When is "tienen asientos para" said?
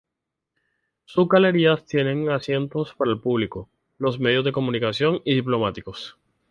1.85-3.11